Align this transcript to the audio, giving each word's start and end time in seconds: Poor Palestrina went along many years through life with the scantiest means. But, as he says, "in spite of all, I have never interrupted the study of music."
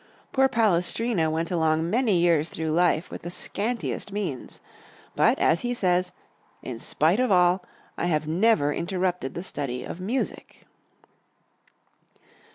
Poor 0.31 0.47
Palestrina 0.47 1.29
went 1.29 1.51
along 1.51 1.87
many 1.87 2.17
years 2.19 2.49
through 2.49 2.71
life 2.71 3.11
with 3.11 3.21
the 3.21 3.29
scantiest 3.29 4.11
means. 4.11 4.59
But, 5.15 5.37
as 5.37 5.59
he 5.61 5.75
says, 5.75 6.11
"in 6.63 6.79
spite 6.79 7.19
of 7.19 7.31
all, 7.31 7.63
I 7.99 8.07
have 8.07 8.25
never 8.27 8.73
interrupted 8.73 9.35
the 9.35 9.43
study 9.43 9.83
of 9.83 10.01
music." 10.01 10.65